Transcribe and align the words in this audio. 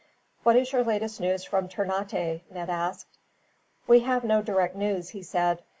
"What 0.41 0.55
is 0.55 0.71
your 0.71 0.83
latest 0.83 1.21
news 1.21 1.43
from 1.43 1.69
Ternate?" 1.69 2.41
Ned 2.51 2.71
asked. 2.71 3.19
"I 3.87 3.99
have 3.99 4.23
no 4.23 4.41
direct 4.41 4.75
news," 4.75 5.09
he 5.09 5.21
said. 5.21 5.61